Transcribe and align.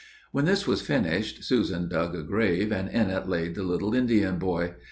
When 0.31 0.45
this 0.45 0.65
was 0.65 0.81
finished, 0.81 1.43
Susan 1.43 1.87
dug 1.87 2.15
a 2.15 2.23
grave, 2.23 2.71
and 2.71 2.89
in 2.89 3.11
it 3.11 3.29
laid 3.29 3.53
the 3.53 3.61
little 3.61 3.93
Indian 3.93 4.39
boy. 4.39 4.73